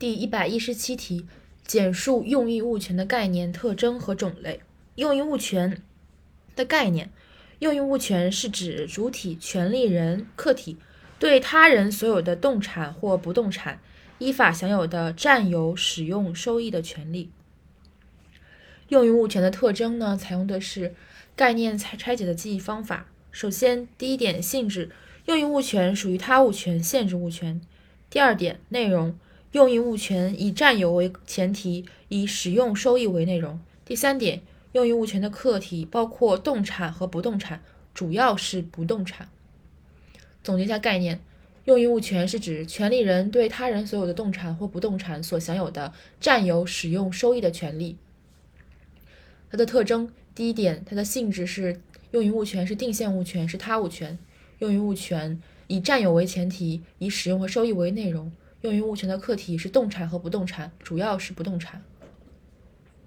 [0.00, 1.26] 第一百一十七题，
[1.66, 4.62] 简述用益物权的概念、特征和种类。
[4.94, 5.82] 用益物权
[6.56, 7.10] 的概念，
[7.58, 10.78] 用益物权是指主体、权利人、客体
[11.18, 13.82] 对他人所有的动产或不动产
[14.18, 17.30] 依法享有的占有、使用、收益的权利。
[18.88, 20.94] 用益物权的特征呢，采用的是
[21.36, 23.08] 概念拆拆解的记忆方法。
[23.30, 24.88] 首先，第一点，性质，
[25.26, 27.60] 用益物权属于他物权、限制物权。
[28.08, 29.18] 第二点，内容。
[29.52, 33.58] 用益物权以占有为前提，以使用收益为内容。
[33.84, 37.60] 第三点，用益物权的客体包括动产和不动产，
[37.92, 39.28] 主要是不动产。
[40.44, 41.20] 总结一下概念：
[41.64, 47.96] 用益物权是指权利人对他人所有的动产或不动产所享有的占有、使用、收益的权利。
[49.50, 51.80] 它的特征：第一点，它的性质是
[52.12, 54.16] 用益物权是定限物权，是他物权。
[54.60, 58.30] 用益物权以占有为前提，以使用和收益为内容。
[58.62, 61.82] 用于物权的客体是动产和不动产，主要是不动产。